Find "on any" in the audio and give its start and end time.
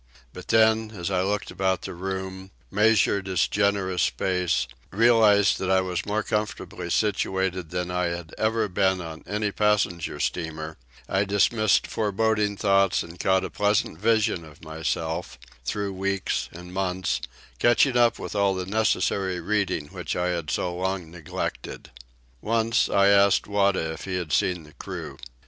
8.99-9.51